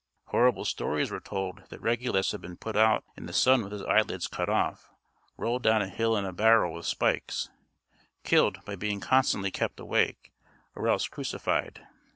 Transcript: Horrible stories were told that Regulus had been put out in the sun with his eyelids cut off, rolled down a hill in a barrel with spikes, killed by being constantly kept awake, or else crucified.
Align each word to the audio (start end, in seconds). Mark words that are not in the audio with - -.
Horrible 0.29 0.65
stories 0.65 1.11
were 1.11 1.19
told 1.19 1.65
that 1.69 1.79
Regulus 1.79 2.31
had 2.31 2.41
been 2.41 2.57
put 2.57 2.75
out 2.75 3.03
in 3.15 3.27
the 3.27 3.33
sun 3.33 3.61
with 3.61 3.71
his 3.71 3.83
eyelids 3.83 4.25
cut 4.25 4.49
off, 4.49 4.89
rolled 5.37 5.61
down 5.61 5.83
a 5.83 5.89
hill 5.89 6.17
in 6.17 6.25
a 6.25 6.33
barrel 6.33 6.73
with 6.73 6.87
spikes, 6.87 7.51
killed 8.23 8.65
by 8.65 8.75
being 8.75 8.99
constantly 8.99 9.51
kept 9.51 9.79
awake, 9.79 10.33
or 10.75 10.87
else 10.87 11.07
crucified. 11.07 11.85